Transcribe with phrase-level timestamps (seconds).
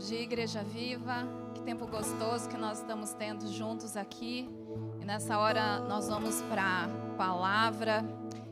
[0.00, 1.28] dia, Igreja Viva.
[1.54, 4.48] Que tempo gostoso que nós estamos tendo juntos aqui.
[4.98, 6.88] E nessa hora nós vamos para a
[7.18, 8.02] palavra.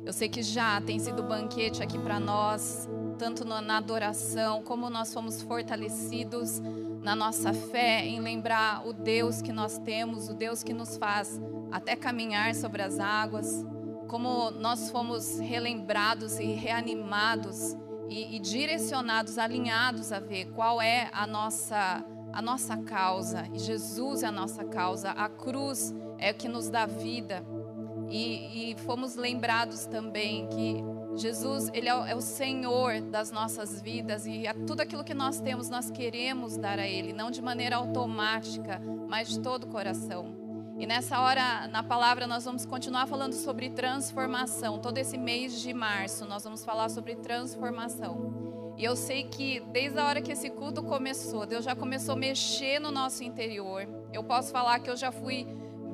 [0.05, 2.87] Eu sei que já tem sido banquete aqui para nós,
[3.19, 6.61] tanto na adoração, como nós fomos fortalecidos
[7.03, 11.41] na nossa fé, em lembrar o Deus que nós temos, o Deus que nos faz
[11.73, 13.65] até caminhar sobre as águas,
[14.07, 17.75] como nós fomos relembrados e reanimados
[18.09, 23.49] e, e direcionados, alinhados a ver qual é a nossa a nossa causa.
[23.53, 25.11] E Jesus é a nossa causa.
[25.11, 27.45] A cruz é o que nos dá vida.
[28.09, 30.85] E, e fomos lembrados também que
[31.17, 35.15] Jesus, Ele é o, é o, Senhor das nossas vidas e a tudo aquilo que
[35.15, 39.67] nós temos, nós queremos dar a Ele, não de maneira automática, mas de todo o
[39.67, 40.48] coração.
[40.79, 44.79] E nessa hora, na palavra, nós vamos continuar falando sobre transformação.
[44.79, 48.73] Todo esse mês de março, nós vamos falar sobre transformação.
[48.77, 52.17] E eu sei que desde a hora que esse culto começou, Deus já começou a
[52.17, 53.89] mexer no nosso interior.
[54.13, 55.49] Eu posso falar que eu já fui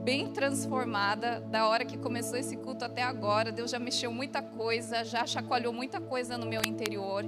[0.05, 3.51] bem transformada da hora que começou esse culto até agora.
[3.51, 7.25] Deus já mexeu muita coisa, já chacoalhou muita coisa no meu interior.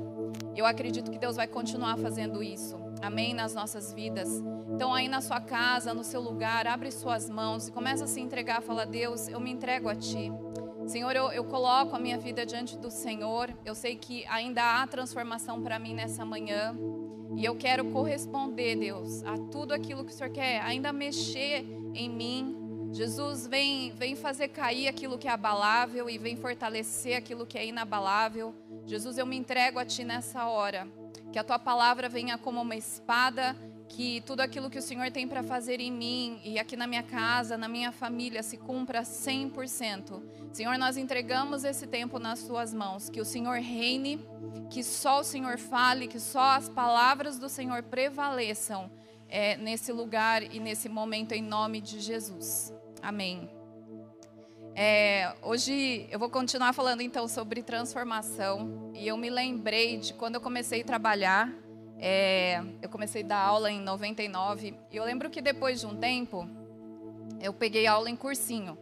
[0.54, 2.85] Eu acredito que Deus vai continuar fazendo isso.
[3.02, 3.34] Amém?
[3.34, 4.28] Nas nossas vidas.
[4.72, 8.20] Então, aí na sua casa, no seu lugar, abre suas mãos e começa a se
[8.20, 8.62] entregar.
[8.62, 10.32] Fala, Deus, eu me entrego a Ti.
[10.86, 13.52] Senhor, eu, eu coloco a minha vida diante do Senhor.
[13.64, 16.76] Eu sei que ainda há transformação para mim nessa manhã.
[17.36, 22.08] E eu quero corresponder, Deus, a tudo aquilo que o Senhor quer, ainda mexer em
[22.08, 22.88] mim.
[22.92, 27.66] Jesus, vem, vem fazer cair aquilo que é abalável e vem fortalecer aquilo que é
[27.66, 28.54] inabalável.
[28.86, 30.88] Jesus, eu me entrego a Ti nessa hora.
[31.36, 33.54] Que a Tua palavra venha como uma espada
[33.90, 37.02] que tudo aquilo que o Senhor tem para fazer em mim e aqui na minha
[37.02, 40.22] casa, na minha família, se cumpra 100%.
[40.50, 43.10] Senhor, nós entregamos esse tempo nas Suas mãos.
[43.10, 44.18] Que o Senhor reine,
[44.70, 48.90] que só o Senhor fale, que só as palavras do Senhor prevaleçam
[49.28, 52.72] é, nesse lugar e nesse momento, em nome de Jesus.
[53.02, 53.55] Amém.
[54.78, 58.92] É, hoje eu vou continuar falando então sobre transformação.
[58.94, 61.50] E eu me lembrei de quando eu comecei a trabalhar
[61.98, 65.96] é, eu comecei a dar aula em 99 e eu lembro que depois de um
[65.96, 66.46] tempo
[67.40, 68.76] eu peguei aula em cursinho.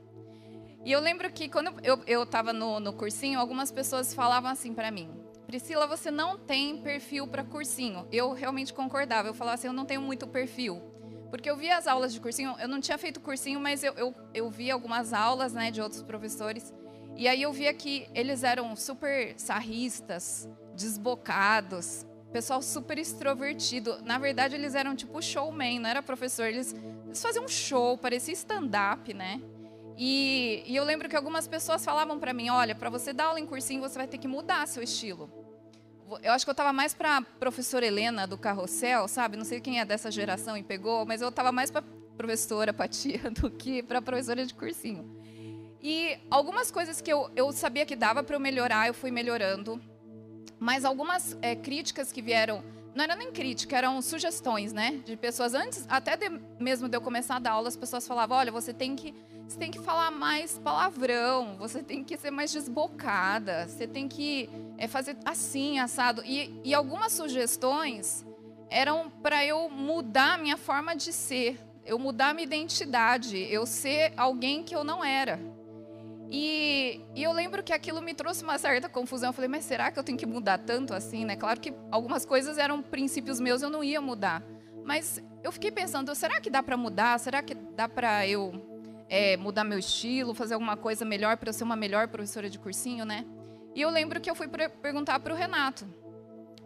[0.85, 1.73] E eu lembro que quando
[2.07, 5.09] eu estava no, no cursinho, algumas pessoas falavam assim para mim:
[5.47, 8.07] Priscila, você não tem perfil para cursinho.
[8.13, 9.29] Eu realmente concordava.
[9.29, 10.83] Eu falava assim: eu não tenho muito perfil.
[11.35, 14.15] Porque eu via as aulas de cursinho, eu não tinha feito cursinho, mas eu, eu,
[14.33, 16.73] eu via algumas aulas né, de outros professores.
[17.17, 24.01] E aí eu via que eles eram super sarristas, desbocados, pessoal super extrovertido.
[24.05, 26.47] Na verdade, eles eram tipo showman, não era professor.
[26.47, 26.73] Eles,
[27.05, 29.43] eles faziam um show, parecia stand-up, né?
[29.99, 33.41] E, e, eu lembro que algumas pessoas falavam para mim: olha, para você dar aula
[33.41, 35.29] em cursinho, você vai ter que mudar seu estilo.
[36.23, 39.37] Eu acho que eu estava mais para professora Helena do Carrossel, sabe?
[39.37, 41.83] Não sei quem é dessa geração e pegou, mas eu estava mais para
[42.17, 45.05] professora Patia do que para professora de cursinho.
[45.83, 49.81] E algumas coisas que eu, eu sabia que dava para eu melhorar, eu fui melhorando.
[50.59, 52.63] Mas algumas é, críticas que vieram,
[52.95, 55.03] não era nem crítica, eram sugestões, né?
[55.05, 58.37] De pessoas antes, até de, mesmo de eu começar a dar aula, as pessoas falavam:
[58.37, 59.13] olha, você tem que,
[59.49, 64.49] você tem que falar mais palavrão, você tem que ser mais desbocada, você tem que
[64.79, 66.23] é, fazer assim, assado.
[66.25, 68.25] E, e algumas sugestões
[68.71, 73.67] eram para eu mudar a minha forma de ser, eu mudar a minha identidade, eu
[73.67, 75.41] ser alguém que eu não era.
[76.37, 79.29] E, e, eu lembro que aquilo me trouxe uma certa confusão.
[79.29, 81.37] Eu falei, mas será que eu tenho que mudar tanto assim, né?
[81.37, 84.43] Claro que algumas coisas eram princípios meus, eu não ia mudar.
[84.85, 87.21] Mas eu fiquei pensando, será que dá para mudar?
[87.21, 88.53] Será que dá para eu
[89.09, 92.59] é, mudar meu estilo, fazer alguma coisa melhor para eu ser uma melhor professora de
[92.59, 93.25] cursinho, né?
[93.73, 94.49] E eu lembro que eu fui
[94.83, 95.87] perguntar para o Renato.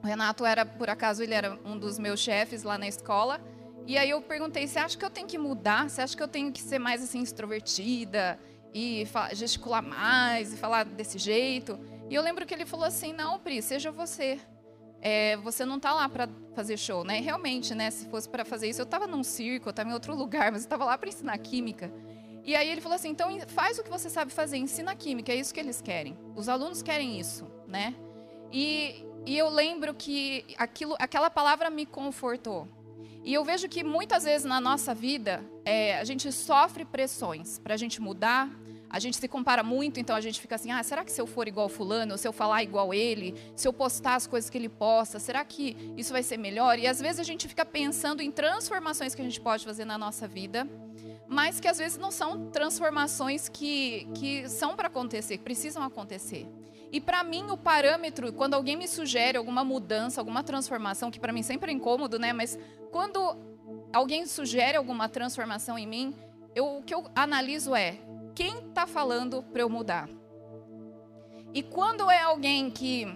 [0.02, 3.38] O Renato era, por acaso, ele era um dos meus chefes lá na escola.
[3.86, 5.90] E aí eu perguntei, você acha que eu tenho que mudar?
[5.90, 8.40] Você acha que eu tenho que ser mais assim extrovertida?
[8.74, 11.78] E gesticular mais e falar desse jeito.
[12.10, 14.38] E eu lembro que ele falou assim: não, Pri, seja você.
[15.00, 17.20] É, você não está lá para fazer show, né?
[17.20, 17.90] Realmente, né?
[17.90, 20.62] Se fosse para fazer isso, eu estava num circo, eu estava em outro lugar, mas
[20.62, 21.92] eu estava lá para ensinar química.
[22.44, 25.36] E aí ele falou assim: então faz o que você sabe fazer, ensina química, é
[25.36, 26.18] isso que eles querem.
[26.34, 27.94] Os alunos querem isso, né?
[28.50, 32.66] E, e eu lembro que aquilo, aquela palavra me confortou.
[33.28, 37.74] E eu vejo que muitas vezes na nossa vida é, a gente sofre pressões para
[37.74, 38.50] a gente mudar.
[38.88, 41.26] A gente se compara muito, então a gente fica assim: ah, será que se eu
[41.26, 44.70] for igual fulano, se eu falar igual ele, se eu postar as coisas que ele
[44.70, 46.78] posta, será que isso vai ser melhor?
[46.78, 49.98] E às vezes a gente fica pensando em transformações que a gente pode fazer na
[49.98, 50.66] nossa vida,
[51.28, 56.46] mas que às vezes não são transformações que, que são para acontecer, que precisam acontecer.
[56.90, 61.32] E para mim, o parâmetro, quando alguém me sugere alguma mudança, alguma transformação, que para
[61.32, 62.32] mim sempre é incômodo, né?
[62.32, 62.58] Mas
[62.90, 63.36] quando
[63.92, 66.14] alguém sugere alguma transformação em mim,
[66.54, 67.98] eu, o que eu analiso é
[68.34, 70.08] quem está falando para eu mudar.
[71.52, 73.06] E quando é alguém que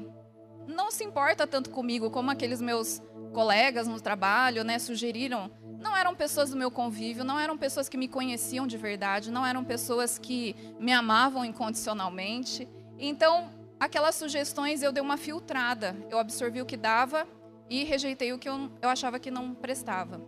[0.66, 3.00] não se importa tanto comigo como aqueles meus
[3.32, 7.96] colegas no trabalho, né, sugeriram, não eram pessoas do meu convívio, não eram pessoas que
[7.96, 12.68] me conheciam de verdade, não eram pessoas que me amavam incondicionalmente.
[12.98, 13.50] Então,
[13.82, 17.26] aquelas sugestões eu dei uma filtrada, eu absorvi o que dava
[17.68, 20.20] e rejeitei o que eu, eu achava que não prestava.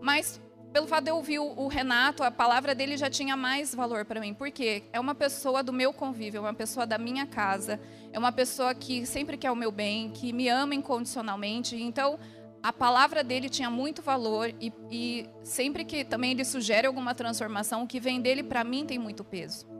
[0.00, 0.40] Mas
[0.72, 4.20] pelo fato de eu ouvir o, Renato, a palavra dele já tinha mais valor para
[4.20, 4.34] mim.
[4.34, 7.80] Porque é uma pessoa do meu convívio, é uma pessoa da minha casa,
[8.12, 11.80] é uma pessoa que sempre quer o meu bem, que me ama incondicionalmente.
[11.80, 12.18] Então,
[12.62, 17.84] a palavra dele tinha muito valor e, e sempre que também ele sugere alguma transformação,
[17.84, 19.77] o que vem dele para mim tem muito peso.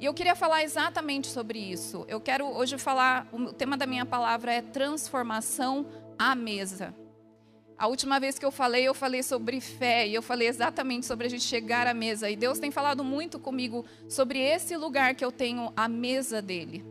[0.00, 2.04] E eu queria falar exatamente sobre isso.
[2.08, 5.86] Eu quero hoje falar, o tema da minha palavra é transformação
[6.18, 6.94] à mesa.
[7.76, 11.26] A última vez que eu falei, eu falei sobre fé e eu falei exatamente sobre
[11.26, 12.30] a gente chegar à mesa.
[12.30, 16.84] E Deus tem falado muito comigo sobre esse lugar que eu tenho a mesa dele.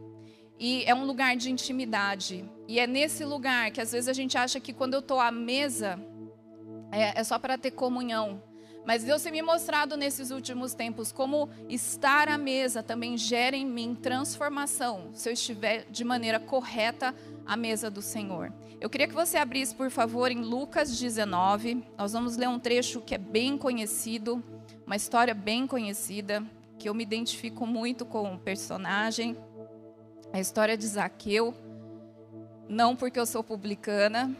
[0.60, 2.50] E é um lugar de intimidade.
[2.68, 5.32] E é nesse lugar que às vezes a gente acha que quando eu estou à
[5.32, 6.00] mesa
[6.92, 8.42] é, é só para ter comunhão.
[8.86, 13.66] Mas Deus tem me mostrado nesses últimos tempos como estar à mesa também gera em
[13.66, 17.16] mim transformação, se eu estiver de maneira correta
[17.46, 18.52] à mesa do Senhor.
[18.82, 21.86] Eu queria que você abrisse, por favor, em Lucas 19.
[21.98, 24.44] Nós vamos ler um trecho que é bem conhecido,
[24.86, 26.44] uma história bem conhecida,
[26.78, 29.38] que eu me identifico muito com o personagem.
[30.34, 31.54] A história de Zaqueu.
[32.68, 34.36] Não porque eu sou publicana,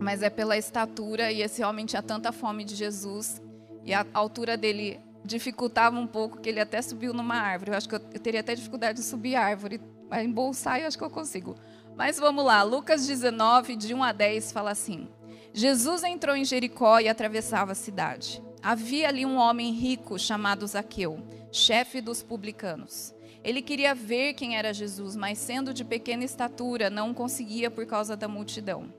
[0.00, 3.42] mas é pela estatura e esse homem tinha tanta fome de Jesus
[3.84, 7.72] e a altura dele dificultava um pouco que ele até subiu numa árvore.
[7.72, 11.04] Eu acho que eu, teria até dificuldade de subir árvore, mas embolsar eu acho que
[11.04, 11.54] eu consigo.
[11.96, 15.08] Mas vamos lá, Lucas 19, de 1 a 10, fala assim:
[15.52, 18.42] Jesus entrou em Jericó e atravessava a cidade.
[18.62, 21.20] Havia ali um homem rico chamado Zaqueu,
[21.50, 23.14] chefe dos publicanos.
[23.44, 28.16] Ele queria ver quem era Jesus, mas sendo de pequena estatura, não conseguia por causa
[28.16, 28.92] da multidão.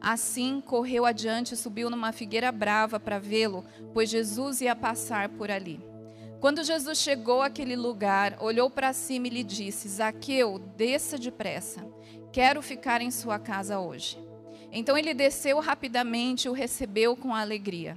[0.00, 5.50] Assim, correu adiante e subiu numa figueira brava para vê-lo, pois Jesus ia passar por
[5.50, 5.80] ali.
[6.40, 11.86] Quando Jesus chegou àquele lugar, olhou para cima e lhe disse: Zaqueu, desça depressa
[12.36, 14.22] Quero ficar em sua casa hoje.
[14.70, 17.96] Então ele desceu rapidamente e o recebeu com alegria.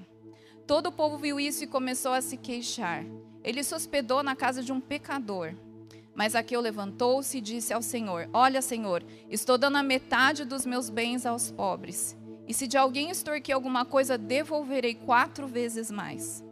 [0.65, 3.03] Todo o povo viu isso e começou a se queixar.
[3.43, 5.53] Ele se hospedou na casa de um pecador.
[6.19, 10.89] Mas Aqueu levantou-se e disse ao Senhor: Olha, Senhor, estou dando a metade dos meus
[10.89, 12.13] bens aos pobres.
[12.45, 16.43] E se de alguém extorquir alguma coisa, devolverei quatro vezes mais.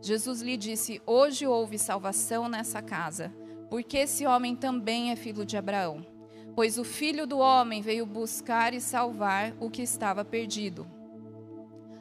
[0.00, 3.34] Jesus lhe disse: Hoje houve salvação nessa casa,
[3.68, 6.06] porque esse homem também é filho de Abraão
[6.54, 10.86] pois o filho do homem veio buscar e salvar o que estava perdido.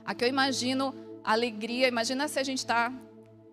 [0.06, 0.96] Aqui eu imagino
[1.26, 2.94] alegria, imagina se a gente está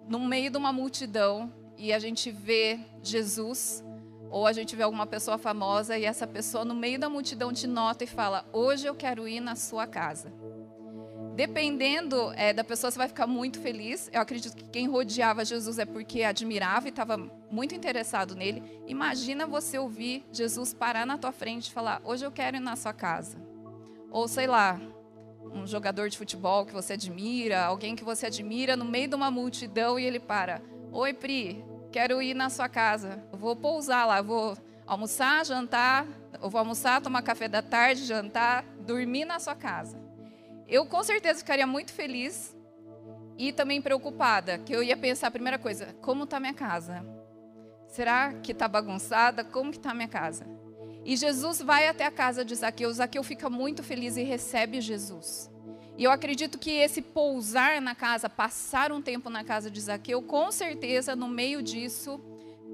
[0.06, 1.52] no meio de uma multidão
[1.82, 3.82] e a gente vê Jesus,
[4.30, 7.66] ou a gente vê alguma pessoa famosa e essa pessoa no meio da multidão te
[7.66, 10.32] nota e fala: Hoje eu quero ir na sua casa.
[11.34, 14.08] Dependendo é, da pessoa, você vai ficar muito feliz.
[14.12, 17.18] Eu acredito que quem rodeava Jesus é porque admirava e estava
[17.50, 18.62] muito interessado nele.
[18.86, 22.76] Imagina você ouvir Jesus parar na tua frente e falar: Hoje eu quero ir na
[22.76, 23.36] sua casa.
[24.08, 24.80] Ou sei lá,
[25.52, 29.32] um jogador de futebol que você admira, alguém que você admira no meio de uma
[29.32, 30.62] multidão e ele para:
[30.94, 33.22] Oi, Pri, quero ir na sua casa.
[33.32, 34.56] Vou pousar lá, vou
[34.86, 36.06] almoçar, jantar,
[36.42, 40.00] eu vou almoçar, tomar café da tarde, jantar, dormir na sua casa.
[40.66, 42.56] Eu com certeza ficaria muito feliz
[43.36, 47.04] e também preocupada, que eu ia pensar a primeira coisa, como está minha casa?
[47.88, 49.44] Será que está bagunçada?
[49.44, 50.46] Como que está minha casa?
[51.04, 52.90] E Jesus vai até a casa de Zaqueu.
[52.90, 55.50] Zaqueu fica muito feliz e recebe Jesus.
[55.96, 60.22] E eu acredito que esse pousar na casa, passar um tempo na casa de Zaqueu,
[60.22, 62.20] com certeza no meio disso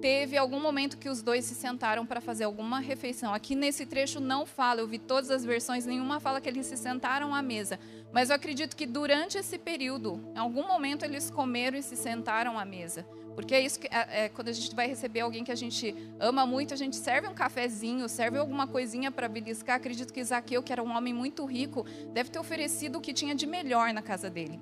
[0.00, 3.34] teve algum momento que os dois se sentaram para fazer alguma refeição.
[3.34, 6.76] Aqui nesse trecho não fala, eu vi todas as versões, nenhuma fala que eles se
[6.76, 7.78] sentaram à mesa.
[8.12, 12.58] Mas eu acredito que durante esse período, em algum momento eles comeram e se sentaram
[12.58, 13.04] à mesa.
[13.38, 15.94] Porque é isso que é, é, quando a gente vai receber alguém que a gente
[16.18, 19.76] ama muito, a gente serve um cafezinho, serve alguma coisinha para beliscar.
[19.76, 23.36] Acredito que Zaqueu, que era um homem muito rico, deve ter oferecido o que tinha
[23.36, 24.58] de melhor na casa dele.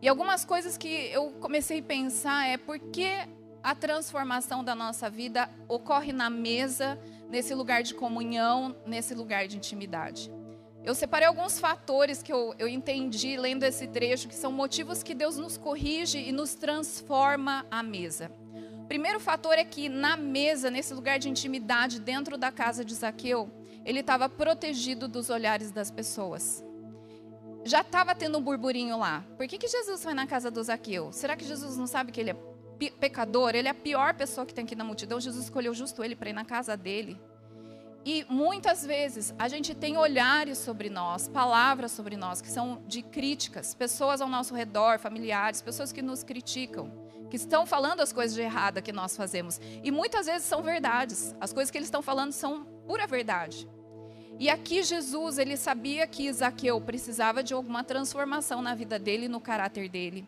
[0.00, 3.10] E algumas coisas que eu comecei a pensar é por que
[3.60, 6.96] a transformação da nossa vida ocorre na mesa,
[7.28, 10.30] nesse lugar de comunhão, nesse lugar de intimidade.
[10.88, 15.12] Eu separei alguns fatores que eu, eu entendi lendo esse trecho, que são motivos que
[15.14, 18.32] Deus nos corrige e nos transforma à mesa.
[18.88, 23.50] Primeiro fator é que na mesa, nesse lugar de intimidade dentro da casa de Zaqueu,
[23.84, 26.64] ele estava protegido dos olhares das pessoas.
[27.66, 29.26] Já estava tendo um burburinho lá.
[29.36, 31.12] Por que, que Jesus foi na casa do Zaqueu?
[31.12, 32.36] Será que Jesus não sabe que ele é
[32.98, 33.54] pecador?
[33.54, 35.20] Ele é a pior pessoa que tem aqui na multidão.
[35.20, 37.20] Jesus escolheu justo ele para ir na casa dele.
[38.10, 43.02] E muitas vezes a gente tem olhares sobre nós, palavras sobre nós que são de
[43.02, 46.90] críticas, pessoas ao nosso redor, familiares, pessoas que nos criticam,
[47.28, 49.60] que estão falando as coisas de errada que nós fazemos.
[49.84, 51.36] E muitas vezes são verdades.
[51.38, 53.68] As coisas que eles estão falando são pura verdade.
[54.38, 59.28] E aqui Jesus, ele sabia que Zaqueu precisava de alguma transformação na vida dele e
[59.28, 60.26] no caráter dele.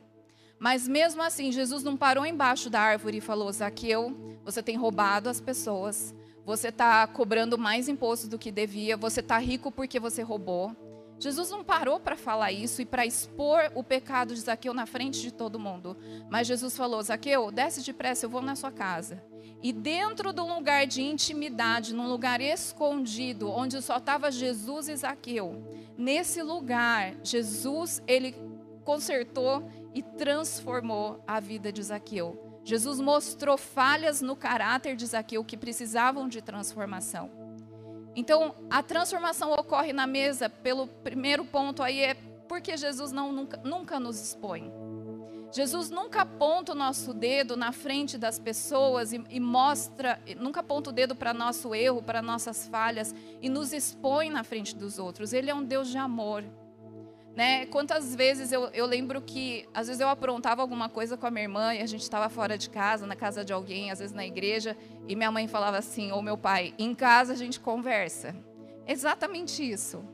[0.59, 5.31] Mas mesmo assim, Jesus não parou embaixo da árvore e falou: Zaqueu, você tem roubado
[5.31, 6.15] as pessoas,
[6.51, 10.75] você está cobrando mais impostos do que devia, você está rico porque você roubou.
[11.17, 15.21] Jesus não parou para falar isso e para expor o pecado de Zaqueu na frente
[15.21, 15.97] de todo mundo.
[16.29, 19.23] Mas Jesus falou: Zaqueu, desce depressa, eu vou na sua casa.
[19.63, 24.97] E dentro de um lugar de intimidade, num lugar escondido, onde só estava Jesus e
[24.97, 25.63] Zaqueu,
[25.97, 28.35] nesse lugar, Jesus, ele
[28.83, 32.50] consertou e transformou a vida de Zaqueu.
[32.65, 37.31] Jesus mostrou falhas no caráter de Zaqueu que precisavam de transformação.
[38.15, 42.15] Então, a transformação ocorre na mesa, pelo primeiro ponto aí é
[42.49, 44.71] porque Jesus não, nunca, nunca nos expõe.
[45.53, 50.91] Jesus nunca aponta o nosso dedo na frente das pessoas e, e mostra, nunca aponta
[50.91, 55.33] o dedo para nosso erro, para nossas falhas e nos expõe na frente dos outros.
[55.33, 56.45] Ele é um Deus de amor.
[57.37, 57.67] Né?
[57.67, 61.45] Quantas vezes eu, eu lembro que, às vezes eu aprontava alguma coisa com a minha
[61.45, 64.27] irmã e a gente estava fora de casa, na casa de alguém, às vezes na
[64.27, 68.35] igreja, e minha mãe falava assim, ou meu pai, em casa a gente conversa.
[68.87, 70.05] Exatamente isso.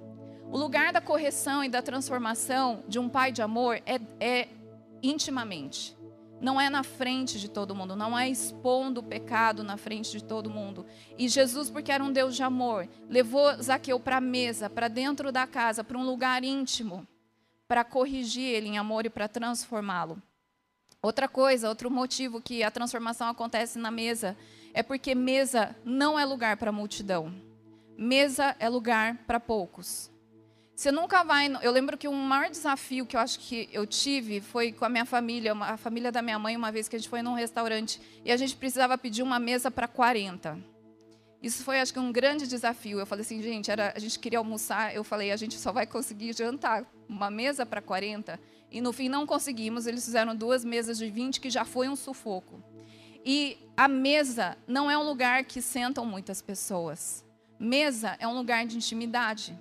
[0.50, 4.49] O lugar da correção e da transformação de um pai de amor é, é
[5.02, 5.96] intimamente.
[6.40, 10.23] Não é na frente de todo mundo, não é expondo o pecado na frente de
[10.23, 10.85] todo mundo.
[11.16, 15.33] E Jesus, porque era um Deus de amor, levou Zaqueu para a mesa, para dentro
[15.33, 17.07] da casa, para um lugar íntimo,
[17.66, 20.21] para corrigir ele em amor e para transformá-lo.
[21.02, 24.37] Outra coisa, outro motivo que a transformação acontece na mesa
[24.75, 27.33] é porque mesa não é lugar para multidão.
[27.97, 30.11] Mesa é lugar para poucos.
[30.76, 31.50] Você nunca vai.
[31.62, 34.90] Eu lembro que o maior desafio que eu acho que eu tive foi com a
[34.90, 37.99] minha família, a família da minha mãe, uma vez que a gente foi num restaurante
[38.23, 40.59] e a gente precisava pedir uma mesa para 40.
[41.42, 42.99] Isso foi, acho que, um grande desafio.
[42.99, 44.95] Eu falei assim, gente, era, a gente queria almoçar.
[44.95, 48.38] Eu falei, a gente só vai conseguir jantar uma mesa para 40.
[48.71, 49.87] E no fim não conseguimos.
[49.87, 52.62] Eles fizeram duas mesas de 20, que já foi um sufoco.
[53.25, 57.25] E a mesa não é um lugar que sentam muitas pessoas.
[57.59, 59.59] Mesa é um lugar de intimidade.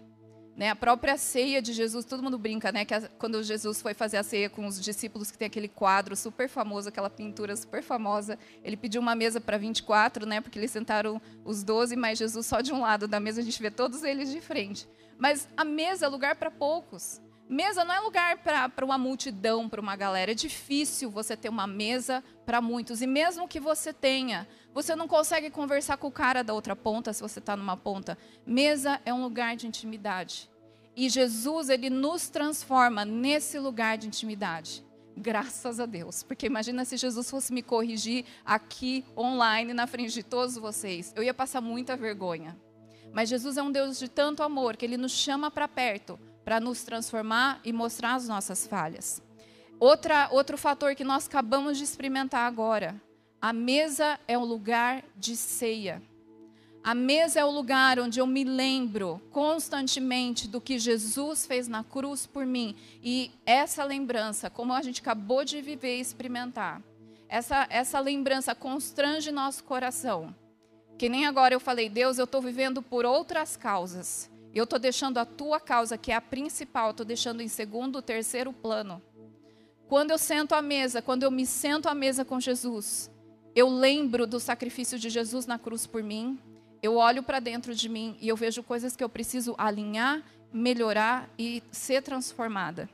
[0.56, 2.86] Né, a própria ceia de Jesus, todo mundo brinca, né?
[2.86, 6.16] Que a, quando Jesus foi fazer a ceia com os discípulos, que tem aquele quadro
[6.16, 10.40] super famoso, aquela pintura super famosa, ele pediu uma mesa para 24, né?
[10.40, 13.62] Porque eles sentaram os 12, mas Jesus só de um lado da mesa, a gente
[13.62, 14.88] vê todos eles de frente.
[15.18, 17.22] Mas a mesa é lugar para poucos.
[17.48, 20.32] Mesa não é lugar para uma multidão, para uma galera.
[20.32, 23.02] É difícil você ter uma mesa para muitos.
[23.02, 27.14] E mesmo que você tenha, você não consegue conversar com o cara da outra ponta
[27.14, 28.18] se você está numa ponta.
[28.48, 30.50] Mesa é um lugar de intimidade.
[30.96, 34.84] E Jesus, ele nos transforma nesse lugar de intimidade.
[35.16, 36.24] Graças a Deus.
[36.24, 41.14] Porque imagina se Jesus fosse me corrigir aqui, online, na frente de todos vocês.
[41.16, 42.58] Eu ia passar muita vergonha.
[43.14, 46.60] Mas Jesus é um Deus de tanto amor que ele nos chama para perto para
[46.60, 49.22] nos transformar e mostrar as nossas falhas.
[49.80, 52.96] Outra, outro fator que nós acabamos de experimentar agora:
[53.42, 56.02] a mesa é um lugar de ceia.
[56.84, 61.84] A mesa é o lugar onde eu me lembro constantemente do que Jesus fez na
[61.84, 62.76] cruz por mim.
[63.04, 66.84] E essa lembrança, como a gente acabou de viver e experimentar,
[67.28, 70.34] essa, essa lembrança constrange nosso coração.
[70.96, 74.30] Que nem agora eu falei, Deus, eu estou vivendo por outras causas.
[74.56, 78.54] Eu estou deixando a tua causa, que é a principal, estou deixando em segundo, terceiro
[78.54, 79.02] plano.
[79.90, 83.12] Quando eu sento à mesa, quando eu me sento à mesa com Jesus,
[83.54, 86.40] eu lembro do sacrifício de Jesus na cruz por mim.
[86.82, 91.30] Eu olho para dentro de mim e eu vejo coisas que eu preciso alinhar, melhorar
[91.38, 92.90] e ser transformada.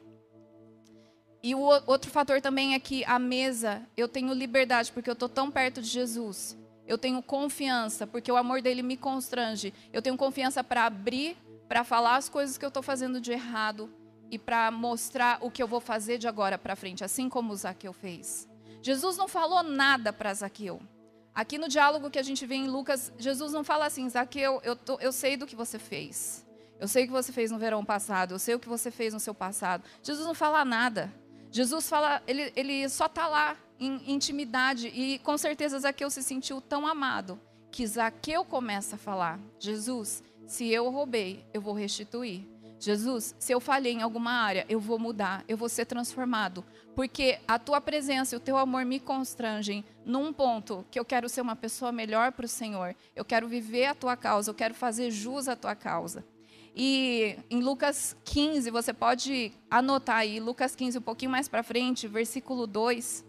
[1.43, 5.29] E o outro fator também é que a mesa, eu tenho liberdade, porque eu estou
[5.29, 6.57] tão perto de Jesus.
[6.87, 9.73] Eu tenho confiança, porque o amor dele me constrange.
[9.93, 11.37] Eu tenho confiança para abrir
[11.71, 13.89] para falar as coisas que eu estou fazendo de errado
[14.29, 17.93] e para mostrar o que eu vou fazer de agora para frente, assim como Zaqueu
[17.93, 18.45] fez.
[18.81, 20.81] Jesus não falou nada para Zaqueu.
[21.33, 24.75] Aqui no diálogo que a gente vê em Lucas, Jesus não fala assim, Zaqueu, eu,
[24.75, 26.45] tô, eu sei do que você fez.
[26.77, 29.13] Eu sei o que você fez no verão passado, eu sei o que você fez
[29.13, 29.85] no seu passado.
[30.03, 31.09] Jesus não fala nada.
[31.53, 34.89] Jesus fala, ele, ele só está lá em intimidade.
[34.89, 37.39] E com certeza Zaqueu se sentiu tão amado
[37.71, 40.21] que Zaqueu começa a falar: Jesus,
[40.51, 42.46] se eu roubei, eu vou restituir.
[42.77, 46.65] Jesus, se eu falhei em alguma área, eu vou mudar, eu vou ser transformado.
[46.93, 51.29] Porque a tua presença e o teu amor me constrangem num ponto que eu quero
[51.29, 52.93] ser uma pessoa melhor para o Senhor.
[53.15, 56.25] Eu quero viver a tua causa, eu quero fazer jus à tua causa.
[56.75, 62.10] E em Lucas 15, você pode anotar aí, Lucas 15, um pouquinho mais para frente,
[62.10, 63.24] versículo 2,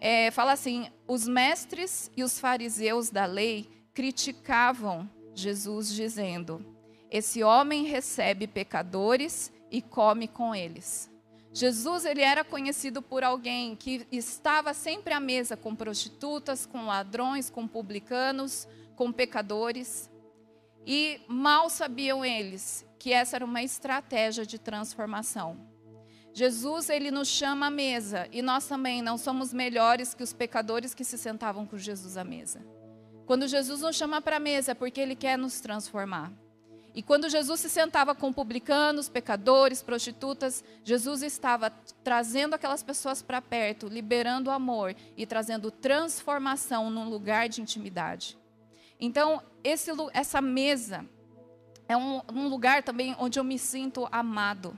[0.00, 6.64] é, fala assim: Os mestres e os fariseus da lei criticavam Jesus, dizendo
[7.10, 11.10] esse homem recebe pecadores e come com eles.
[11.52, 17.48] Jesus ele era conhecido por alguém que estava sempre à mesa com prostitutas, com ladrões,
[17.48, 20.10] com publicanos, com pecadores.
[20.86, 25.66] E mal sabiam eles que essa era uma estratégia de transformação.
[26.34, 30.94] Jesus ele nos chama à mesa e nós também não somos melhores que os pecadores
[30.94, 32.77] que se sentavam com Jesus à mesa.
[33.28, 36.32] Quando Jesus nos chama para a mesa é porque ele quer nos transformar.
[36.94, 41.68] E quando Jesus se sentava com publicanos, pecadores, prostitutas, Jesus estava
[42.02, 48.38] trazendo aquelas pessoas para perto, liberando amor e trazendo transformação num lugar de intimidade.
[48.98, 51.04] Então, esse, essa mesa
[51.86, 54.76] é um, um lugar também onde eu me sinto amado,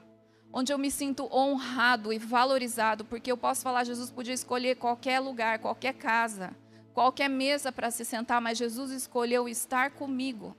[0.52, 5.20] onde eu me sinto honrado e valorizado, porque eu posso falar, Jesus podia escolher qualquer
[5.20, 6.52] lugar, qualquer casa,
[7.00, 10.54] qualquer mesa para se sentar, mas Jesus escolheu estar comigo.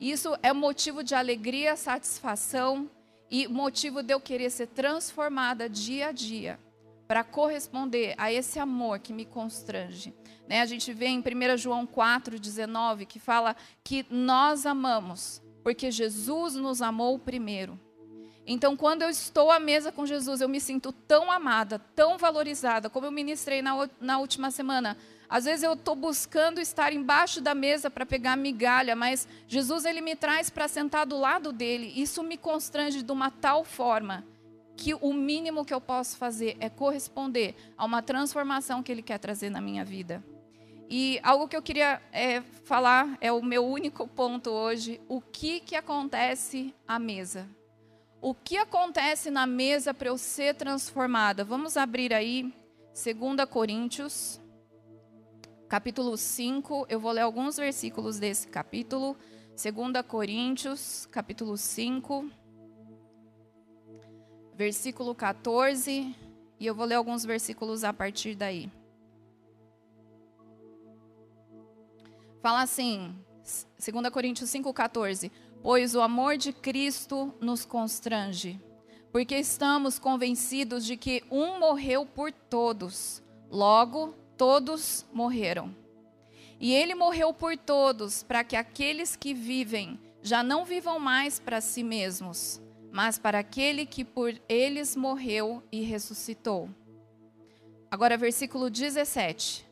[0.00, 2.90] Isso é motivo de alegria, satisfação
[3.30, 6.58] e motivo de eu querer ser transformada dia a dia
[7.06, 10.12] para corresponder a esse amor que me constrange.
[10.48, 10.62] Né?
[10.62, 13.54] A gente vê em 1 João 4,19 que fala
[13.84, 17.78] que nós amamos porque Jesus nos amou primeiro.
[18.44, 22.90] Então, quando eu estou à mesa com Jesus, eu me sinto tão amada, tão valorizada,
[22.90, 24.98] como eu ministrei na, na última semana.
[25.32, 30.02] Às vezes eu estou buscando estar embaixo da mesa para pegar migalha, mas Jesus ele
[30.02, 31.90] me traz para sentar do lado dele.
[31.96, 34.26] Isso me constrange de uma tal forma
[34.76, 39.16] que o mínimo que eu posso fazer é corresponder a uma transformação que ele quer
[39.16, 40.22] trazer na minha vida.
[40.86, 45.60] E algo que eu queria é, falar é o meu único ponto hoje: o que
[45.60, 47.48] que acontece à mesa?
[48.20, 51.42] O que acontece na mesa para eu ser transformada?
[51.42, 52.52] Vamos abrir aí
[52.92, 54.41] 2 Coríntios
[55.72, 59.16] capítulo 5, eu vou ler alguns versículos desse capítulo.
[59.56, 62.30] 2 Coríntios, capítulo 5,
[64.54, 66.14] versículo 14,
[66.60, 68.70] e eu vou ler alguns versículos a partir daí.
[72.42, 75.30] Fala assim, 2 Coríntios 5,14:
[75.62, 78.60] Pois o amor de Cristo nos constrange,
[79.10, 85.72] porque estamos convencidos de que um morreu por todos, logo todos morreram.
[86.58, 91.60] E ele morreu por todos, para que aqueles que vivem já não vivam mais para
[91.60, 96.68] si mesmos, mas para aquele que por eles morreu e ressuscitou.
[97.88, 99.64] Agora, versículo 17.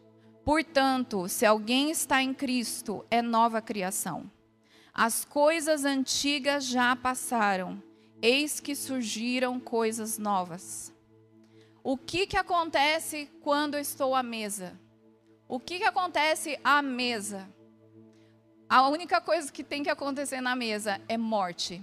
[0.45, 4.31] Portanto, se alguém está em Cristo, é nova criação.
[4.95, 7.83] As coisas antigas já passaram,
[8.23, 10.95] eis que surgiram coisas novas.
[11.83, 14.79] O que, que acontece quando eu estou à mesa?
[15.49, 17.49] O que, que acontece à mesa?
[18.69, 21.83] A única coisa que tem que acontecer na mesa é morte.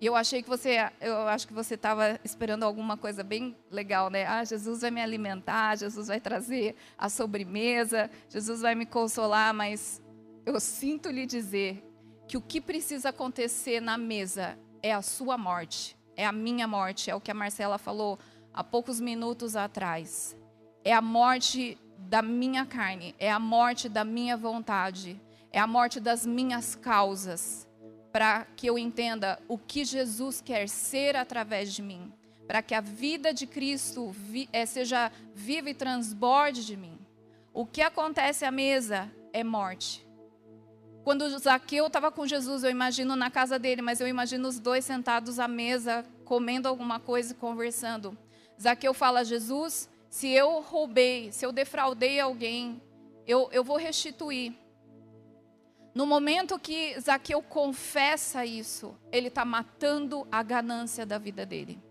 [0.00, 4.08] E eu achei que você, eu acho que você estava esperando alguma coisa bem legal,
[4.08, 4.26] né?
[4.26, 10.02] Ah, Jesus vai me alimentar, Jesus vai trazer a sobremesa, Jesus vai me consolar, mas
[10.44, 11.82] eu sinto lhe dizer
[12.28, 17.10] que o que precisa acontecer na mesa é a sua morte, é a minha morte,
[17.10, 18.18] é o que a Marcela falou
[18.56, 20.34] há poucos minutos atrás.
[20.82, 25.20] É a morte da minha carne, é a morte da minha vontade,
[25.52, 27.68] é a morte das minhas causas,
[28.10, 32.10] para que eu entenda o que Jesus quer ser através de mim,
[32.46, 36.98] para que a vida de Cristo vi, é, seja viva e transborde de mim.
[37.52, 40.06] O que acontece à mesa é morte.
[41.04, 44.84] Quando Zaqueu estava com Jesus, eu imagino na casa dele, mas eu imagino os dois
[44.84, 48.16] sentados à mesa, comendo alguma coisa e conversando.
[48.60, 52.80] Zaqueu fala: Jesus, se eu roubei, se eu defraudei alguém,
[53.26, 54.54] eu, eu vou restituir.
[55.94, 61.82] No momento que Zaqueu confessa isso, ele está matando a ganância da vida dele.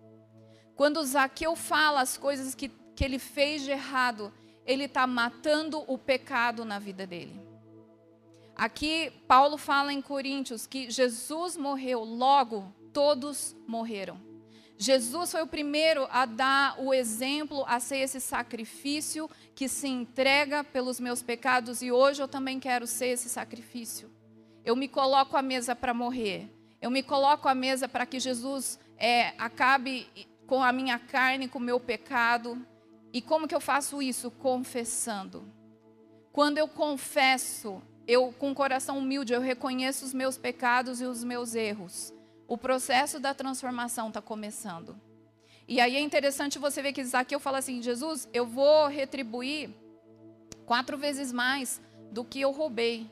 [0.76, 4.32] Quando Zaqueu fala as coisas que, que ele fez de errado,
[4.66, 7.40] ele está matando o pecado na vida dele.
[8.56, 14.18] Aqui, Paulo fala em Coríntios que Jesus morreu, logo todos morreram.
[14.78, 20.64] Jesus foi o primeiro a dar o exemplo, a ser esse sacrifício que se entrega
[20.64, 24.12] pelos meus pecados e hoje eu também quero ser esse sacrifício.
[24.66, 26.50] Eu me coloco à mesa para morrer.
[26.82, 30.08] Eu me coloco à mesa para que Jesus é, acabe
[30.46, 32.66] com a minha carne, com o meu pecado.
[33.14, 34.30] E como que eu faço isso?
[34.30, 35.52] Confessando.
[36.32, 41.56] Quando eu confesso, eu com coração humilde, eu reconheço os meus pecados e os meus
[41.56, 42.14] erros.
[42.48, 45.00] O processo da transformação está começando.
[45.68, 49.70] E aí é interessante você ver que Zaqueu fala assim: Jesus, eu vou retribuir
[50.66, 51.82] quatro vezes mais
[52.12, 53.10] do que eu roubei.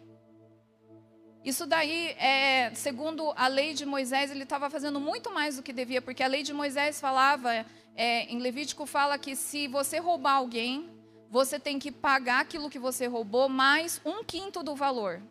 [1.44, 5.74] Isso daí, é, segundo a lei de Moisés, ele estava fazendo muito mais do que
[5.74, 7.66] devia, porque a lei de Moisés falava,
[7.96, 10.90] é, em Levítico fala que se você roubar alguém,
[11.30, 15.22] você tem que pagar aquilo que você roubou mais um quinto do valor.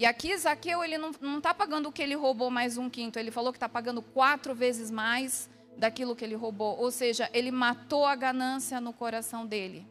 [0.00, 3.30] E aqui Zaqueu ele não está pagando o que ele roubou mais um quinto, ele
[3.30, 6.78] falou que está pagando quatro vezes mais daquilo que ele roubou.
[6.78, 9.86] Ou seja, ele matou a ganância no coração dele.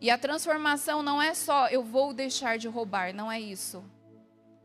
[0.00, 3.84] E a transformação não é só eu vou deixar de roubar, não é isso.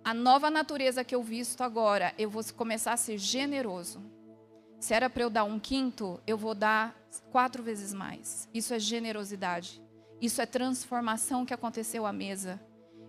[0.03, 3.99] A nova natureza que eu visto agora, eu vou começar a ser generoso.
[4.79, 6.95] Se era para eu dar um quinto, eu vou dar
[7.31, 8.47] quatro vezes mais.
[8.53, 9.81] Isso é generosidade.
[10.21, 12.61] Isso é transformação que aconteceu à mesa.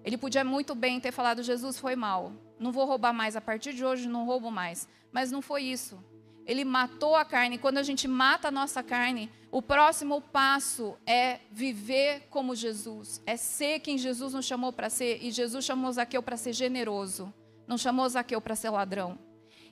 [0.05, 3.73] Ele podia muito bem ter falado: Jesus foi mal, não vou roubar mais, a partir
[3.73, 4.89] de hoje não roubo mais.
[5.13, 6.03] Mas não foi isso.
[6.47, 7.59] Ele matou a carne.
[7.59, 13.37] Quando a gente mata a nossa carne, o próximo passo é viver como Jesus, é
[13.37, 15.23] ser quem Jesus nos chamou para ser.
[15.23, 17.33] E Jesus chamou Zaqueu para ser generoso,
[17.67, 19.19] não chamou Zaqueu para ser ladrão.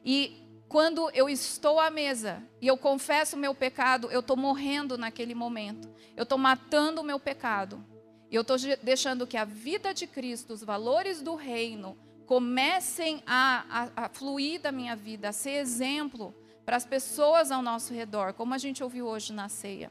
[0.04, 4.98] E quando eu estou à mesa e eu confesso o meu pecado, eu estou morrendo
[4.98, 5.88] naquele momento.
[6.16, 7.84] Eu estou matando o meu pecado.
[8.30, 13.88] E eu estou deixando que a vida de Cristo, os valores do reino, comecem a,
[13.96, 18.34] a, a fluir da minha vida, a ser exemplo para as pessoas ao nosso redor,
[18.34, 19.90] como a gente ouviu hoje na ceia.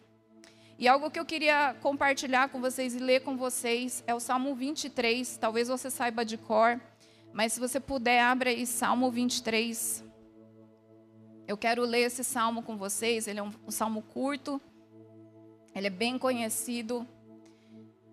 [0.78, 4.54] E algo que eu queria compartilhar com vocês e ler com vocês é o Salmo
[4.54, 5.38] 23.
[5.38, 6.80] Talvez você saiba de cor,
[7.34, 10.04] mas se você puder, abra aí Salmo 23.
[11.48, 13.28] Eu quero ler esse salmo com vocês.
[13.28, 14.62] Ele é um, um salmo curto,
[15.74, 17.08] ele é bem conhecido.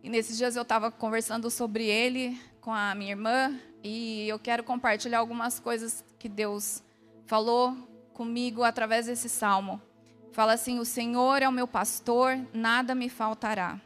[0.04, 4.62] E nesses dias eu estava conversando sobre ele com a minha irmã e eu quero
[4.62, 6.82] compartilhar algumas coisas que Deus
[7.24, 7.74] falou
[8.12, 9.80] comigo através desse salmo.
[10.30, 13.80] Fala assim: O Senhor é o meu pastor, nada me faltará.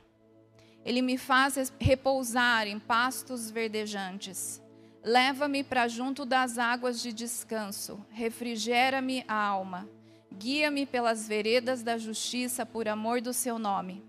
[0.85, 4.61] Ele me faz repousar em pastos verdejantes.
[5.05, 8.05] Leva-me para junto das águas de descanso.
[8.11, 9.89] Refrigera-me a alma.
[10.37, 14.08] Guia-me pelas veredas da justiça por amor do seu nome.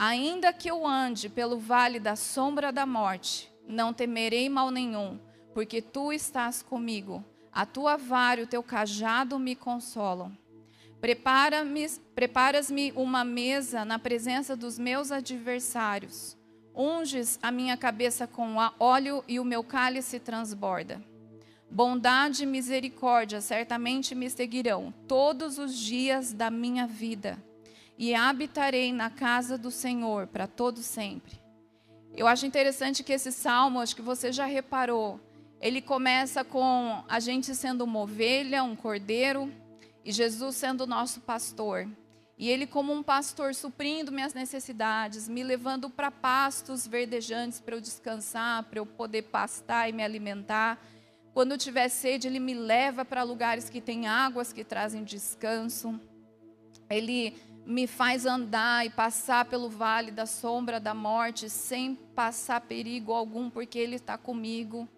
[0.00, 5.18] Ainda que eu ande pelo vale da sombra da morte, não temerei mal nenhum,
[5.52, 10.30] porque tu estás comigo a tua vara e o teu cajado me consolam.
[11.00, 16.36] Prepara-me, preparas-me uma mesa na presença dos meus adversários.
[16.72, 21.02] Unges a minha cabeça com óleo e o meu cálice transborda.
[21.68, 27.36] Bondade e misericórdia certamente me seguirão todos os dias da minha vida,
[27.98, 31.40] e habitarei na casa do Senhor para todo sempre.
[32.14, 35.20] Eu acho interessante que esse salmo, acho que você já reparou,
[35.60, 39.52] ele começa com a gente sendo uma ovelha, um cordeiro,
[40.04, 41.88] e Jesus sendo o nosso pastor.
[42.38, 47.80] E ele, como um pastor, suprindo minhas necessidades, me levando para pastos verdejantes para eu
[47.80, 50.80] descansar, para eu poder pastar e me alimentar.
[51.34, 56.00] Quando eu tiver sede, ele me leva para lugares que têm águas que trazem descanso.
[56.88, 57.36] Ele
[57.68, 63.50] me faz andar e passar pelo vale da sombra da morte sem passar perigo algum,
[63.50, 64.88] porque ele está comigo.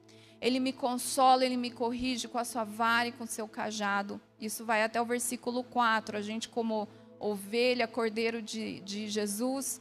[0.40, 4.20] Ele me consola, ele me corrige com a sua vara e com o seu cajado.
[4.40, 6.16] Isso vai até o versículo 4.
[6.16, 6.86] A gente, como
[7.18, 9.80] ovelha, cordeiro de, de Jesus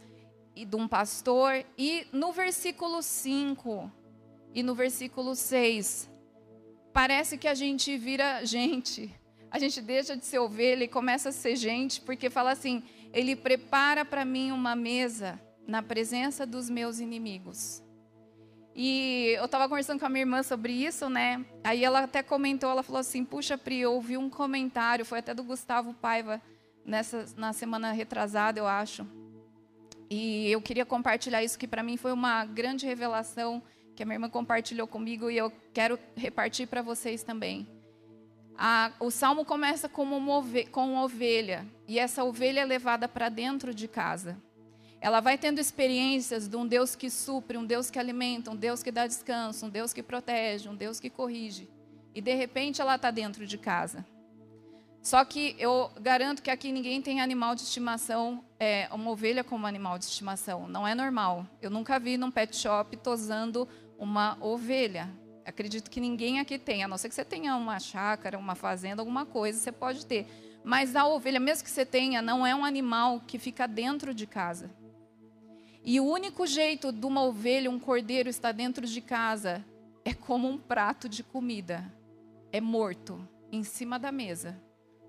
[0.56, 1.64] e de um pastor.
[1.78, 3.92] E no versículo 5
[4.52, 6.10] e no versículo 6,
[6.92, 9.19] parece que a gente vira gente.
[9.52, 12.84] A gente deixa de ser ovelha e começa a ser gente, porque fala assim:
[13.14, 17.84] Ele prepara para mim uma mesa na presença dos meus inimigos.
[18.76, 21.44] E eu estava conversando com a minha irmã sobre isso, né?
[21.64, 25.34] Aí ela até comentou, ela falou assim: "Puxa, Pri, eu ouvi um comentário, foi até
[25.34, 26.42] do Gustavo Paiva
[26.86, 29.06] nessa na semana retrasada, eu acho.
[30.10, 33.62] E eu queria compartilhar isso que para mim foi uma grande revelação
[33.96, 37.68] que a minha irmã compartilhou comigo e eu quero repartir para vocês também.
[38.62, 43.30] A, o salmo começa como uma, com uma ovelha e essa ovelha é levada para
[43.30, 44.38] dentro de casa.
[45.00, 48.84] Ela vai tendo experiências de um Deus que supre, um Deus que alimenta, um Deus
[48.84, 51.70] que dá descanso, um Deus que protege, um Deus que corrige.
[52.14, 54.06] E de repente ela está dentro de casa.
[55.02, 59.66] Só que eu garanto que aqui ninguém tem animal de estimação, é, uma ovelha como
[59.68, 60.68] animal de estimação.
[60.68, 61.48] Não é normal.
[61.62, 63.66] Eu nunca vi num pet shop tosando
[63.98, 65.10] uma ovelha.
[65.50, 69.02] Acredito que ninguém aqui tem, a não ser que você tenha uma chácara, uma fazenda,
[69.02, 70.28] alguma coisa, você pode ter.
[70.64, 74.28] Mas a ovelha, mesmo que você tenha, não é um animal que fica dentro de
[74.28, 74.70] casa.
[75.84, 79.66] E o único jeito de uma ovelha, um cordeiro estar dentro de casa
[80.06, 81.92] é como um prato de comida.
[82.52, 84.56] É morto, em cima da mesa.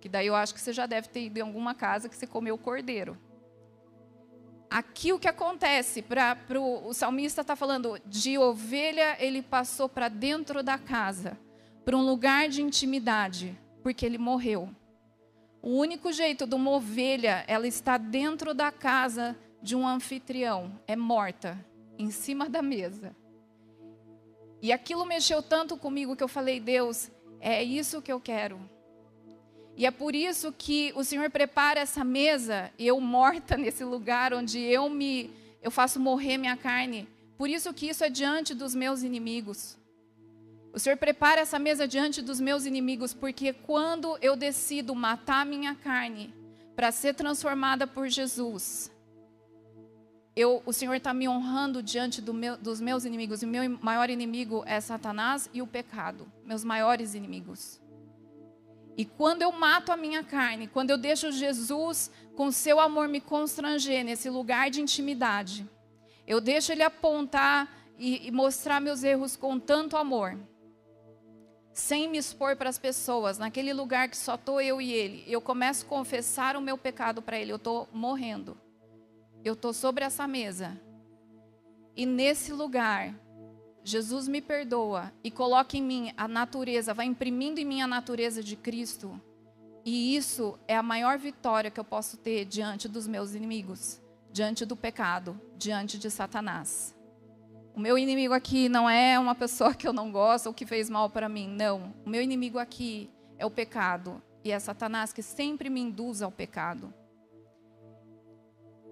[0.00, 2.26] Que daí eu acho que você já deve ter ido em alguma casa que você
[2.26, 3.18] comeu cordeiro.
[4.70, 10.08] Aqui o que acontece, pra, pro, o salmista está falando de ovelha, ele passou para
[10.08, 11.36] dentro da casa,
[11.84, 14.70] para um lugar de intimidade, porque ele morreu.
[15.60, 20.94] O único jeito de uma ovelha, ela está dentro da casa de um anfitrião, é
[20.94, 21.58] morta,
[21.98, 23.14] em cima da mesa.
[24.62, 28.60] E aquilo mexeu tanto comigo que eu falei, Deus, é isso que eu quero.
[29.76, 34.58] E é por isso que o Senhor prepara essa mesa, eu morta nesse lugar onde
[34.60, 35.30] eu me
[35.62, 37.06] eu faço morrer minha carne.
[37.36, 39.76] Por isso que isso é diante dos meus inimigos.
[40.72, 45.74] O Senhor prepara essa mesa diante dos meus inimigos, porque quando eu decido matar minha
[45.74, 46.32] carne
[46.76, 48.90] para ser transformada por Jesus,
[50.36, 53.42] eu, o Senhor está me honrando diante do meu, dos meus inimigos.
[53.42, 57.79] E meu maior inimigo é Satanás e o pecado, meus maiores inimigos.
[59.00, 63.18] E quando eu mato a minha carne, quando eu deixo Jesus com seu amor me
[63.18, 65.66] constranger nesse lugar de intimidade,
[66.26, 67.66] eu deixo ele apontar
[67.98, 70.38] e, e mostrar meus erros com tanto amor,
[71.72, 75.40] sem me expor para as pessoas, naquele lugar que só estou eu e ele, eu
[75.40, 78.54] começo a confessar o meu pecado para ele, eu estou morrendo.
[79.42, 80.78] Eu estou sobre essa mesa.
[81.96, 83.14] E nesse lugar,
[83.82, 88.42] Jesus me perdoa e coloca em mim a natureza, vai imprimindo em mim a natureza
[88.42, 89.20] de Cristo.
[89.84, 94.66] E isso é a maior vitória que eu posso ter diante dos meus inimigos, diante
[94.66, 96.94] do pecado, diante de Satanás.
[97.74, 100.90] O meu inimigo aqui não é uma pessoa que eu não gosto ou que fez
[100.90, 101.94] mal para mim, não.
[102.04, 106.30] O meu inimigo aqui é o pecado e é Satanás que sempre me induz ao
[106.30, 106.92] pecado.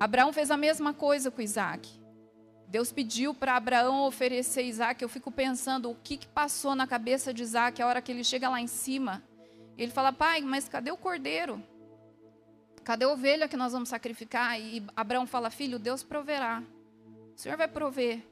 [0.00, 2.00] Abraão fez a mesma coisa com Isaac.
[2.68, 5.02] Deus pediu para Abraão oferecer Isaac.
[5.02, 8.22] Eu fico pensando o que, que passou na cabeça de Isaac a hora que ele
[8.22, 9.22] chega lá em cima.
[9.76, 11.62] Ele fala, pai, mas cadê o cordeiro?
[12.84, 14.60] Cadê a ovelha que nós vamos sacrificar?
[14.60, 16.62] E Abraão fala, filho, Deus proverá.
[17.34, 18.22] O Senhor vai prover.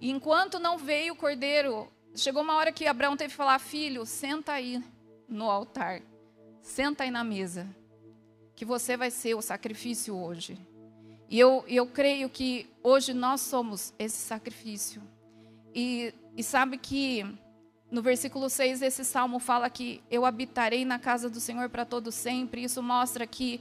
[0.00, 4.04] E enquanto não veio o cordeiro, chegou uma hora que Abraão teve que falar, filho,
[4.04, 4.84] senta aí
[5.26, 6.02] no altar.
[6.60, 7.66] Senta aí na mesa.
[8.54, 10.58] Que você vai ser o sacrifício hoje.
[11.28, 15.02] E eu, eu creio que hoje nós somos esse sacrifício.
[15.74, 17.24] E, e sabe que
[17.90, 22.10] no versículo 6 esse salmo fala que eu habitarei na casa do Senhor para todo
[22.10, 22.64] sempre.
[22.64, 23.60] Isso mostra que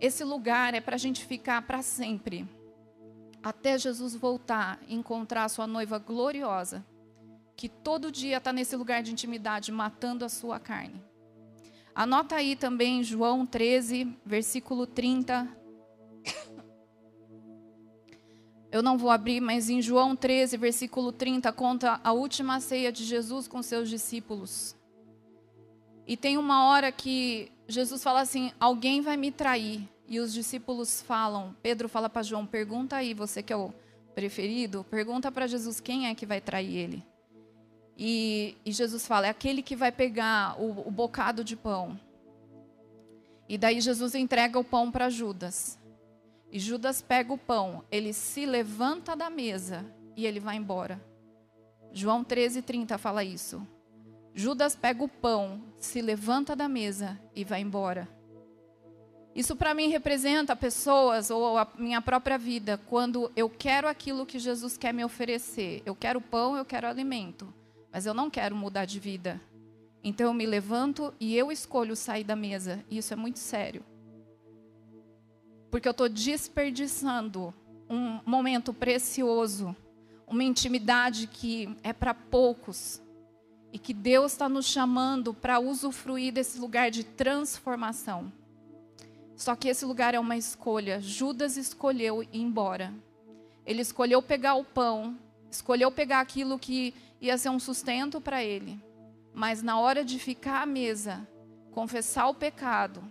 [0.00, 2.46] esse lugar é para a gente ficar para sempre.
[3.42, 6.84] Até Jesus voltar e encontrar a sua noiva gloriosa,
[7.56, 11.02] que todo dia está nesse lugar de intimidade, matando a sua carne.
[11.94, 15.61] Anota aí também João 13, versículo 30
[18.72, 23.04] Eu não vou abrir, mas em João 13, versículo 30, conta a última ceia de
[23.04, 24.74] Jesus com seus discípulos.
[26.06, 29.86] E tem uma hora que Jesus fala assim: Alguém vai me trair.
[30.08, 33.74] E os discípulos falam, Pedro fala para João: Pergunta aí, você que é o
[34.14, 37.06] preferido, pergunta para Jesus quem é que vai trair ele.
[37.96, 42.00] E, e, Jesus fala: É aquele que vai pegar o, o bocado de pão.
[43.46, 45.78] E daí Jesus entrega o pão para Judas.
[46.52, 51.02] E Judas pega o pão, ele se levanta da mesa e ele vai embora.
[51.94, 53.66] João 13:30 fala isso.
[54.34, 58.06] Judas pega o pão, se levanta da mesa e vai embora.
[59.34, 64.38] Isso para mim representa pessoas ou a minha própria vida, quando eu quero aquilo que
[64.38, 65.82] Jesus quer me oferecer.
[65.86, 67.52] Eu quero pão, eu quero alimento,
[67.90, 69.40] mas eu não quero mudar de vida.
[70.04, 72.84] Então eu me levanto e eu escolho sair da mesa.
[72.90, 73.82] Isso é muito sério
[75.72, 77.52] porque eu estou desperdiçando
[77.88, 79.74] um momento precioso,
[80.26, 83.00] uma intimidade que é para poucos
[83.72, 88.30] e que Deus está nos chamando para usufruir desse lugar de transformação.
[89.34, 91.00] Só que esse lugar é uma escolha.
[91.00, 92.92] Judas escolheu ir embora.
[93.64, 95.18] Ele escolheu pegar o pão,
[95.50, 98.78] escolheu pegar aquilo que ia ser um sustento para ele.
[99.32, 101.26] Mas na hora de ficar à mesa,
[101.70, 103.02] confessar o pecado,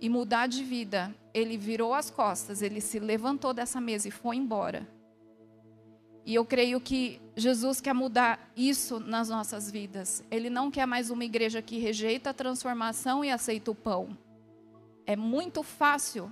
[0.00, 4.36] e mudar de vida, ele virou as costas, ele se levantou dessa mesa e foi
[4.36, 4.86] embora.
[6.24, 10.22] E eu creio que Jesus quer mudar isso nas nossas vidas.
[10.30, 14.16] Ele não quer mais uma igreja que rejeita a transformação e aceita o pão.
[15.06, 16.30] É muito fácil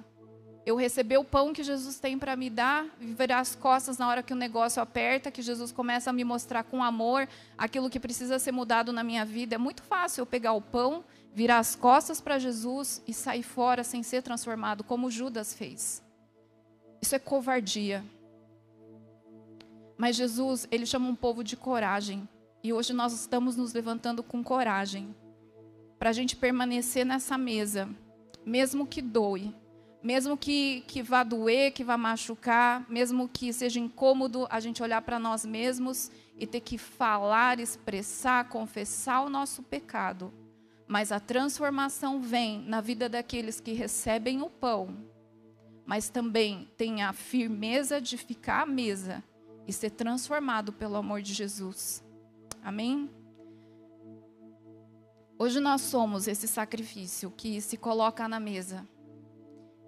[0.66, 4.20] eu receber o pão que Jesus tem para me dar, virar as costas na hora
[4.20, 8.36] que o negócio aperta, que Jesus começa a me mostrar com amor aquilo que precisa
[8.40, 9.54] ser mudado na minha vida.
[9.54, 13.84] É muito fácil eu pegar o pão, virar as costas para Jesus e sair fora
[13.84, 16.02] sem ser transformado, como Judas fez.
[17.00, 18.04] Isso é covardia.
[19.96, 22.28] Mas Jesus, ele chama um povo de coragem.
[22.60, 25.14] E hoje nós estamos nos levantando com coragem
[25.96, 27.88] para a gente permanecer nessa mesa,
[28.44, 29.54] mesmo que doe,
[30.06, 35.02] mesmo que, que vá doer, que vá machucar, mesmo que seja incômodo a gente olhar
[35.02, 40.32] para nós mesmos e ter que falar, expressar, confessar o nosso pecado.
[40.86, 44.96] Mas a transformação vem na vida daqueles que recebem o pão,
[45.84, 49.24] mas também tem a firmeza de ficar à mesa
[49.66, 52.00] e ser transformado pelo amor de Jesus.
[52.62, 53.10] Amém?
[55.36, 58.86] Hoje nós somos esse sacrifício que se coloca na mesa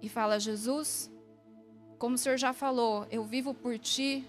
[0.01, 1.11] e fala: Jesus,
[1.97, 4.27] como o Senhor já falou, eu vivo por ti,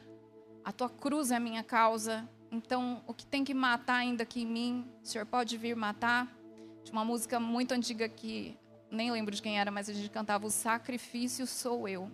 [0.64, 4.42] a tua cruz é a minha causa, então o que tem que matar ainda aqui
[4.42, 6.36] em mim, o Senhor pode vir matar.
[6.82, 8.58] De uma música muito antiga que
[8.90, 12.10] nem lembro de quem era, mas a gente cantava: O sacrifício sou eu.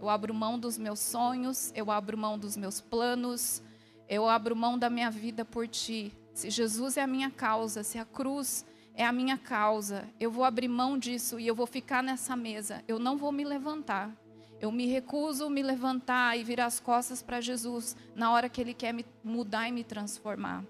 [0.00, 3.62] Eu abro mão dos meus sonhos, eu abro mão dos meus planos,
[4.08, 6.12] eu abro mão da minha vida por ti.
[6.32, 8.64] Se Jesus é a minha causa, se a cruz
[9.00, 10.06] é a minha causa.
[10.20, 12.84] Eu vou abrir mão disso e eu vou ficar nessa mesa.
[12.86, 14.14] Eu não vou me levantar.
[14.60, 18.74] Eu me recuso me levantar e virar as costas para Jesus na hora que Ele
[18.74, 20.62] quer me mudar e me transformar.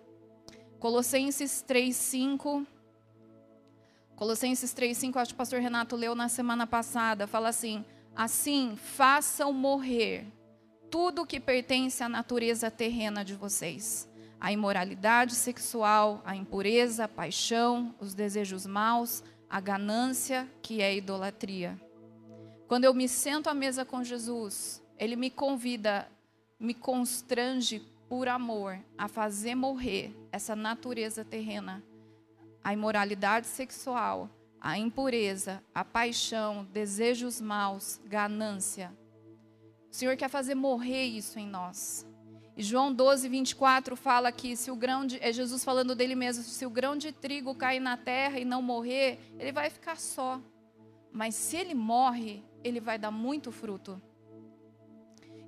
[0.79, 2.64] Colossenses 3:5.
[4.14, 9.53] Colossenses 3:5, acho que o pastor Renato leu na semana passada, fala assim: "Assim, façam
[9.53, 10.25] morrer
[10.88, 14.09] tudo que pertence à natureza terrena de vocês
[14.40, 20.94] a imoralidade sexual, a impureza, a paixão, os desejos maus, a ganância, que é a
[20.94, 21.79] idolatria.
[22.66, 26.09] Quando eu me sento à mesa com Jesus, ele me convida,
[26.59, 31.83] me constrange por amor a fazer morrer essa natureza terrena,
[32.64, 38.92] a imoralidade sexual, a impureza, a paixão, desejos maus, ganância.
[39.90, 42.07] O Senhor quer fazer morrer isso em nós.
[42.62, 45.18] João 12, 24 fala que se o grão de.
[45.23, 48.61] É Jesus falando dele mesmo: se o grão de trigo cair na terra e não
[48.61, 50.40] morrer, ele vai ficar só.
[51.12, 54.01] Mas se ele morre, ele vai dar muito fruto.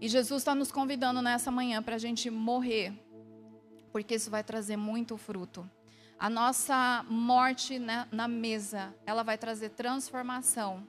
[0.00, 2.92] E Jesus está nos convidando nessa manhã para a gente morrer,
[3.92, 5.68] porque isso vai trazer muito fruto.
[6.18, 10.86] A nossa morte na, na mesa, ela vai trazer transformação.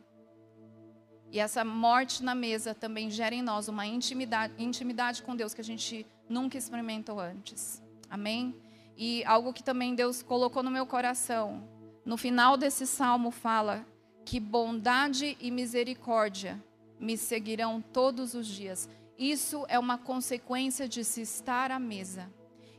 [1.32, 5.62] E essa morte na mesa também gera em nós uma intimidade, intimidade com Deus que
[5.62, 7.82] a gente nunca experimentou antes.
[8.10, 8.56] Amém?
[8.98, 11.68] E algo que também Deus colocou no meu coração.
[12.06, 13.86] No final desse salmo fala
[14.26, 16.62] que bondade e misericórdia
[17.00, 18.90] me seguirão todos os dias.
[19.18, 22.32] Isso é uma consequência de se estar à mesa.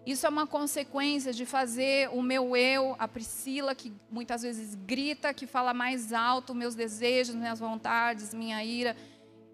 [0.07, 5.33] Isso é uma consequência de fazer o meu eu, a Priscila, que muitas vezes grita,
[5.33, 8.95] que fala mais alto meus desejos, minhas vontades, minha ira.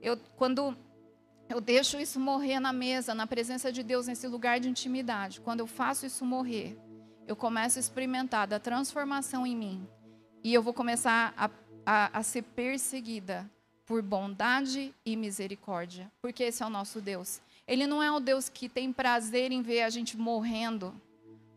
[0.02, 0.76] Eu, quando
[1.50, 5.58] eu deixo isso morrer na mesa, na presença de Deus, nesse lugar de intimidade, quando
[5.58, 6.78] eu faço isso morrer,
[7.26, 9.88] eu começo a experimentar da transformação em mim.
[10.44, 11.50] E eu vou começar a,
[11.84, 13.50] a, a ser perseguida
[13.84, 17.40] por bondade e misericórdia, porque esse é o nosso Deus.
[17.66, 20.94] Ele não é um Deus que tem prazer em ver a gente morrendo,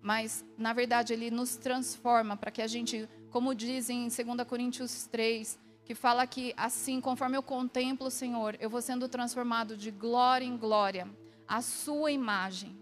[0.01, 5.05] mas, na verdade, ele nos transforma para que a gente, como diz em 2 Coríntios
[5.05, 9.91] 3, que fala que assim, conforme eu contemplo o Senhor, eu vou sendo transformado de
[9.91, 11.07] glória em glória,
[11.47, 12.77] a sua imagem.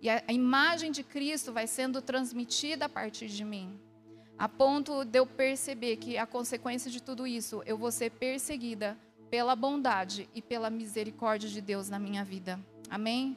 [0.00, 3.78] E a, a imagem de Cristo vai sendo transmitida a partir de mim,
[4.38, 8.96] a ponto de eu perceber que a consequência de tudo isso, eu vou ser perseguida
[9.30, 12.58] pela bondade e pela misericórdia de Deus na minha vida.
[12.88, 13.36] Amém?